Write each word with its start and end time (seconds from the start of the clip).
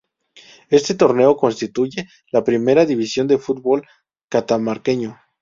Este 0.71 0.95
torneo 0.95 1.37
constituye 1.37 2.09
la 2.31 2.43
primera 2.43 2.87
división 2.87 3.27
del 3.27 3.37
fútbol 3.37 3.85
catamarqueño. 4.31 5.19